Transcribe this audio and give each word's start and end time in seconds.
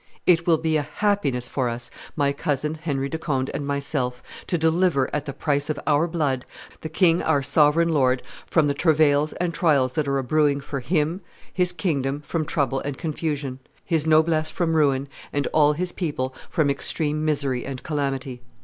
It 0.33 0.47
will 0.47 0.57
be 0.57 0.77
a 0.77 0.81
happiness 0.81 1.47
for 1.47 1.69
us, 1.69 1.91
my 2.15 2.33
cousin 2.33 2.73
[Henry 2.73 3.07
de 3.07 3.19
Conde] 3.19 3.51
and 3.53 3.67
myself, 3.67 4.23
to 4.47 4.57
deliver, 4.57 5.15
at 5.15 5.25
the 5.25 5.31
price 5.31 5.69
of 5.69 5.79
our 5.85 6.07
blood, 6.07 6.43
the 6.79 6.89
king 6.89 7.21
our 7.21 7.43
sovereign 7.43 7.89
lord 7.89 8.23
from 8.47 8.65
the 8.65 8.73
travails 8.73 9.33
and 9.33 9.53
trials 9.53 9.93
that 9.93 10.07
are 10.07 10.17
a 10.17 10.23
brewing 10.23 10.59
for 10.59 10.79
him, 10.79 11.21
his 11.53 11.71
kingdom 11.71 12.21
from 12.25 12.45
trouble 12.45 12.79
and 12.79 12.97
confusion, 12.97 13.59
his 13.85 14.07
noblesse 14.07 14.49
from 14.49 14.75
ruin, 14.75 15.07
and 15.31 15.45
all 15.53 15.73
his 15.73 15.91
people 15.91 16.33
from 16.49 16.71
extreme 16.71 17.23
misery 17.23 17.63
and 17.63 17.83
calamity." 17.83 18.41